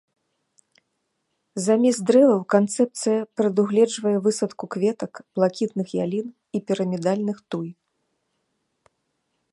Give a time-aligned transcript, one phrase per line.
[1.65, 6.27] Замест дрэваў канцэпцыя прадугледжвае высадку кветак, блакітных ялін
[6.57, 7.69] і пірамідальных туй.